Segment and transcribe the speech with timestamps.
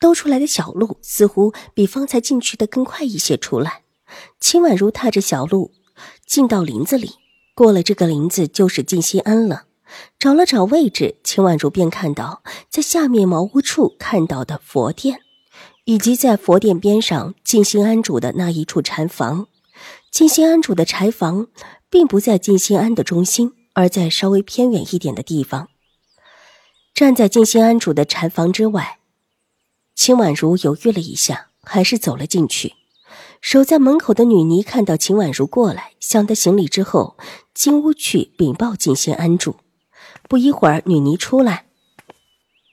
[0.00, 3.36] 兜出来的小路似乎比方才进去的更快一些。
[3.36, 3.82] 出来，
[4.38, 5.72] 秦婉如踏着小路
[6.26, 7.12] 进到林子里，
[7.54, 9.64] 过了这个林子就是静心庵了。
[10.18, 15.20] 找了找位置，秦婉如便看到在下面茅屋处看到的佛殿，
[15.84, 19.46] 以及在佛殿边上静心庵主的那一处禅房。
[20.10, 21.48] 静心庵主的柴房
[21.88, 25.68] 并不在静心庵的中心，而在稍微偏远一点的地方。
[26.92, 28.98] 站在静心庵主的禅房之外。
[29.94, 32.74] 秦婉如犹豫了一下，还是走了进去。
[33.40, 37.16] 守在门口的女尼看到秦婉如过来，向她行礼之后，
[37.52, 39.56] 进屋去禀报进仙安主。
[40.28, 41.66] 不一会儿，女尼出来：“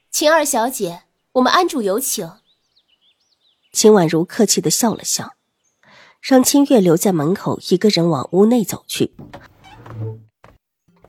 [0.10, 1.02] 秦二小姐，
[1.34, 2.32] 我们安主有请。”
[3.74, 5.34] 秦婉如客气的笑了笑，
[6.22, 9.14] 让清月留在门口，一个人往屋内走去。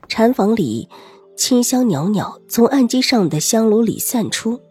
[0.09, 0.89] 禅房里
[1.37, 4.61] 清香袅袅，从案几上的香炉里散出。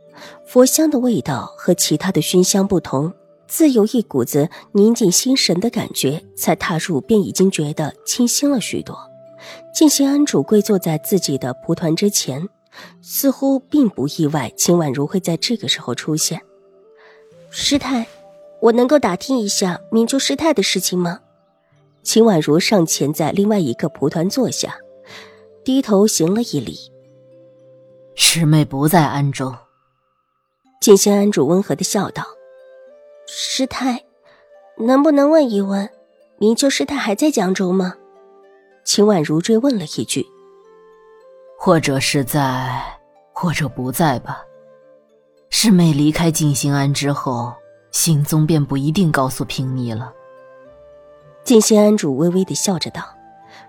[0.45, 3.13] 佛香的味道和其他的熏香不同，
[3.47, 6.23] 自有一股子宁静心神的感觉。
[6.37, 8.99] 才踏入便已经觉得清新了许多。
[9.73, 12.49] 静心安主跪坐在自己的蒲团之前，
[13.01, 16.41] 似乎并不意外秦婉如会在这个时候出现。
[17.51, 18.07] 师太，
[18.61, 21.21] 我能够打听一下明秋师太的事情吗？
[22.03, 24.77] 秦婉如上前在另外一个蒲团坐下，
[25.65, 26.77] 低头行了一礼。
[28.15, 29.55] 师妹不在安中。
[30.83, 32.25] 静心庵主温和的笑道
[33.29, 34.05] ：“师太，
[34.77, 35.89] 能不能问一问，
[36.39, 37.95] 明秋师太还在江州吗？”
[38.83, 40.27] 秦婉如追问了一句
[41.57, 42.83] ：“或者是在，
[43.33, 44.43] 或者不在吧。
[45.51, 47.55] 师妹离开静心庵之后，
[47.93, 50.13] 行踪便不一定告诉平妮了。”
[51.45, 53.05] 静心庵主微微的笑着道，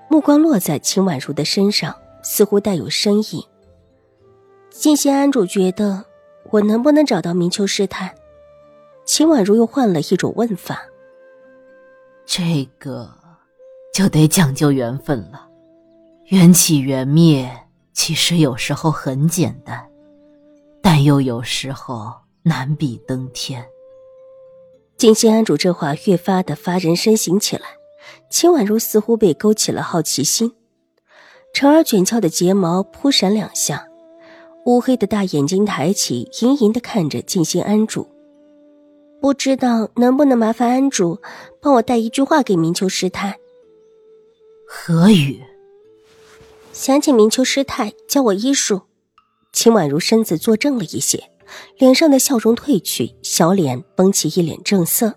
[0.10, 3.48] 目光落在秦婉如的身上，似乎带有深意。
[4.72, 6.06] 静心庵主觉得。
[6.54, 8.14] 我能不能找到明秋师太？
[9.06, 10.84] 秦婉如又换了一种问法。
[12.28, 13.12] 这个
[13.92, 15.50] 就得讲究缘分了。
[16.26, 17.52] 缘起缘灭，
[17.92, 19.84] 其实有时候很简单，
[20.80, 22.14] 但又有时候
[22.44, 23.66] 难比登天。
[24.96, 27.64] 静心安主这话越发的发人深省起来。
[28.30, 30.54] 秦婉如似乎被勾起了好奇心，
[31.52, 33.88] 长而卷翘的睫毛扑闪两下。
[34.66, 38.08] 乌黑的大眼睛抬起，盈盈的看着静心安主，
[39.22, 41.22] 不知道能不能麻烦安主
[41.62, 43.38] 帮我带一句话给明秋师太。
[44.68, 45.42] 何语？
[46.72, 48.82] 想请明秋师太教我医术。
[49.52, 51.30] 秦婉如身子坐正了一些，
[51.78, 55.14] 脸上的笑容褪去，小脸绷起一脸正色。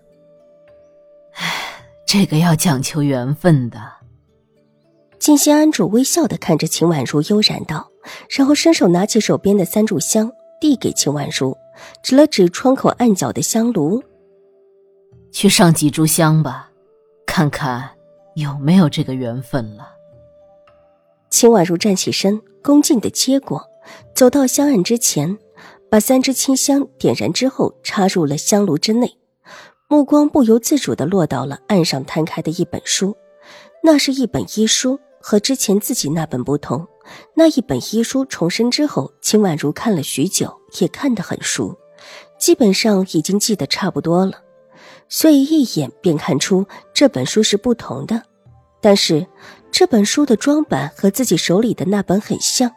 [1.34, 3.80] 唉，这个要讲求缘分的。
[5.26, 7.90] 静心安主微笑的看着秦婉如，悠然道。
[8.30, 11.58] 然后伸手拿起手边的三炷香，递给秦婉如，
[12.00, 14.00] 指了指窗口暗角的香炉
[15.34, 16.70] ：“去上几炷香吧，
[17.26, 17.90] 看看
[18.36, 19.88] 有没有这个缘分了。”
[21.28, 23.68] 秦婉如站起身，恭敬的接过，
[24.14, 25.36] 走到香案之前，
[25.90, 29.18] 把三支清香点燃之后，插入了香炉之内，
[29.88, 33.16] 目光不由自主的落到了案上摊开的一本书，
[33.82, 36.86] 那是一本医书，和之前自己那本不同。
[37.34, 41.76] 那一本医书重生之后，秦婉如看了许久，也看得很熟，
[42.38, 44.34] 基本上已经记得差不多了，
[45.08, 46.64] 所以一眼便看出
[46.94, 48.22] 这本书是不同的。
[48.80, 49.26] 但是
[49.72, 52.70] 这本书的装版和自己手里的那本很像，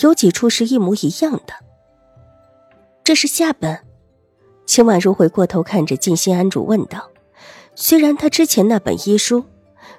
[0.00, 1.54] 有几处是一模一样的。
[3.02, 3.80] 这是下本。
[4.64, 7.10] 秦婉如回过头看着静心安主问道
[7.74, 9.44] ：“虽然他之前那本医书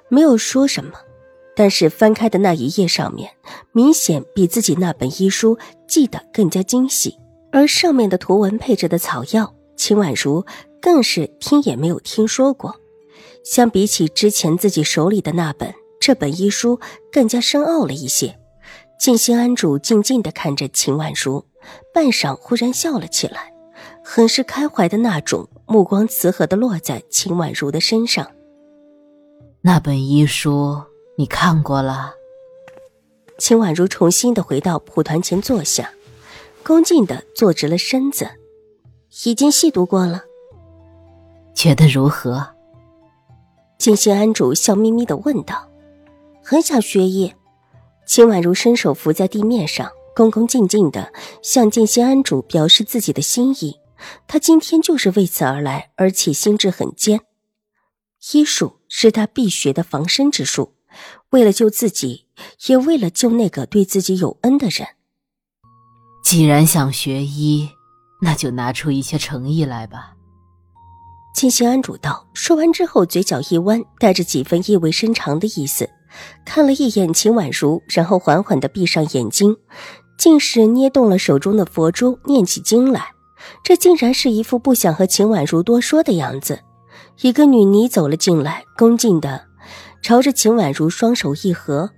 [0.08, 0.92] 没有说什么。”
[1.56, 3.30] 但是翻开的那一页上面，
[3.72, 5.58] 明显比自己那本医书
[5.88, 7.18] 记得更加精细，
[7.50, 10.44] 而上面的图文配着的草药，秦婉如
[10.82, 12.76] 更是听也没有听说过。
[13.42, 16.78] 相比起之前自己手里的那本，这本医书
[17.10, 18.38] 更加深奥了一些。
[19.00, 21.42] 静心安主静静地看着秦婉如，
[21.94, 23.54] 半晌忽然笑了起来，
[24.04, 28.30] 很是开怀的那种，目光慈和的落在秦婉如的身上。
[29.62, 30.82] 那本医书。
[31.18, 32.14] 你看过了。
[33.38, 35.90] 秦婉如重新的回到蒲团前坐下，
[36.62, 38.28] 恭敬的坐直了身子，
[39.24, 40.24] 已经细读过了。
[41.54, 42.54] 觉得如何？
[43.78, 45.70] 静心安主笑眯眯的问道
[46.44, 47.34] ：“很想学医。”
[48.06, 53.80] 秦婉如伸手扶在地面上，恭恭敬敬的向静心安主表示自己的心意。
[54.26, 57.20] 他今天就是为此而来，而且心智很坚。
[58.32, 60.74] 医术是他必学的防身之术，
[61.30, 62.26] 为了救自己，
[62.66, 64.88] 也为了救那个对自己有恩的人。
[66.22, 67.68] 既然想学医，
[68.22, 70.14] 那就拿出一些诚意来吧。
[71.34, 72.26] 静心安主道。
[72.32, 75.88] 说完之后，嘴角一弯，带着几分意味深长的意思，
[76.44, 79.56] 看了一眼秦婉如，然后缓缓的闭上眼睛，
[80.18, 83.08] 竟是捏动了手中的佛珠，念起经来。
[83.62, 86.60] 这竟然是一副不想和秦婉如多说的样子。
[87.20, 89.44] 一个女尼走了进来，恭敬的
[90.06, 91.90] 朝着秦婉如双手一合：“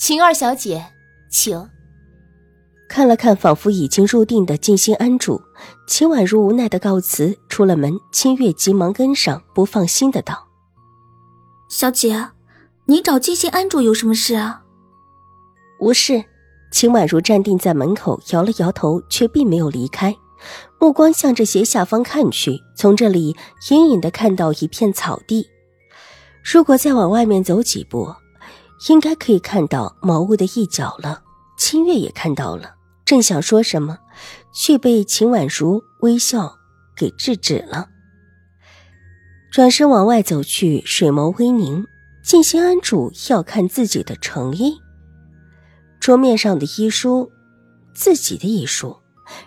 [0.00, 0.82] 秦二小姐，
[1.30, 1.68] 请。”
[2.88, 5.42] 看了看仿佛已经入定的静心安主，
[5.86, 8.00] 秦婉如无奈的告辞，出了门。
[8.10, 10.48] 清月急忙跟上，不放心的道
[11.68, 12.30] ：“小姐，
[12.86, 14.62] 你找静心安主有什么事啊
[15.80, 16.24] ？”“无事。”
[16.72, 20.16] 秦婉如站定在门口，摇了摇头，却并没有离开，
[20.80, 23.36] 目光向着斜下方看去，从这里
[23.68, 25.46] 隐隐的看到一片草地。
[26.42, 28.14] 如果再往外面走几步，
[28.88, 31.22] 应该可以看到茅屋的一角了。
[31.58, 33.98] 清月也看到了，正想说什么，
[34.54, 36.56] 却被秦婉如微笑
[36.96, 37.88] 给制止了。
[39.52, 41.84] 转身往外走去，水眸微凝，
[42.24, 44.78] 静心安主要看自己的诚意。
[46.00, 47.30] 桌面上的医书，
[47.94, 48.96] 自己的医书，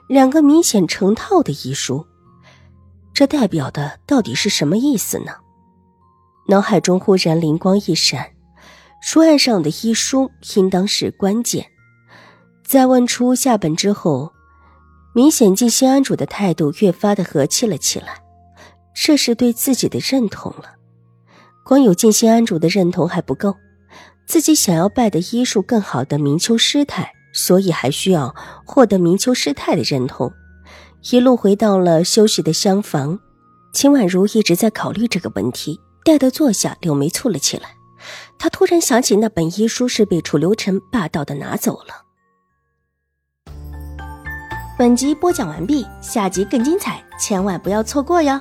[0.08, 2.06] 两个明显成套的医书，
[3.12, 5.32] 这代表的到底是什么意思呢？
[6.48, 8.32] 脑海中忽然灵光一闪，
[9.02, 11.66] 书案上的医书应当是关键。
[12.66, 14.32] 在问出下本之后，
[15.14, 18.22] 明显静心安主的态度越发的和气了起来，
[18.94, 20.76] 这是对自己的认同了。
[21.64, 23.56] 光有静心安主的认同还不够。
[24.26, 28.34] 自己想要拜的医术更好的明秋师太，所以还需要
[28.66, 30.32] 获得明秋师太的认同。
[31.12, 33.20] 一路回到了休息的厢房，
[33.74, 35.80] 秦婉如一直在考虑这个问题。
[36.04, 37.76] 待得坐下，柳眉蹙了起来。
[38.38, 42.04] 他突然想起那本医书是被楚留臣霸道的拿走了。
[44.78, 48.40] 本集播讲完毕，下集更精彩，千万不要错过哟。